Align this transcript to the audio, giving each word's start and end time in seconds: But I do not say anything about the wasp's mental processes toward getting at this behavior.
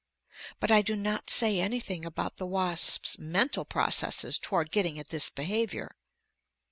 But 0.59 0.71
I 0.71 0.81
do 0.81 0.95
not 0.95 1.29
say 1.29 1.59
anything 1.59 2.05
about 2.05 2.37
the 2.37 2.47
wasp's 2.47 3.19
mental 3.19 3.65
processes 3.65 4.39
toward 4.39 4.71
getting 4.71 4.97
at 4.97 5.09
this 5.09 5.29
behavior. 5.29 5.95